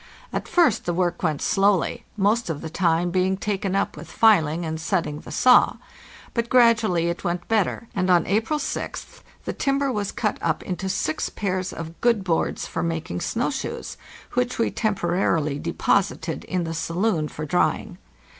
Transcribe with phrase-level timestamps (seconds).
[0.33, 4.65] At first the work went slowly, most of the time being taken up with filing
[4.65, 5.75] and setting the saw;
[6.33, 10.89] but gradually it went better, and on April 6th the timber was cut up into
[10.89, 13.95] six pairs of good boards for making snow shoes,
[14.33, 17.99] which we temporarily de posited in the saloon for drying.